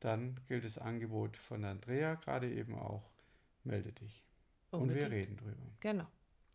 dann 0.00 0.40
gilt 0.46 0.64
das 0.64 0.78
Angebot 0.78 1.36
von 1.36 1.64
Andrea 1.64 2.14
gerade 2.16 2.50
eben 2.50 2.74
auch, 2.78 3.10
melde 3.64 3.92
dich. 3.92 4.24
Und 4.70 4.94
wir 4.94 5.06
Unbedingt. 5.06 5.12
reden 5.12 5.36
drüber. 5.36 5.66
Genau. 5.80 6.06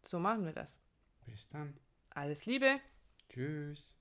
So 0.05 0.19
machen 0.19 0.45
wir 0.45 0.53
das. 0.53 0.77
Bis 1.25 1.47
dann. 1.49 1.73
Alles 2.11 2.45
Liebe. 2.45 2.79
Tschüss. 3.29 3.95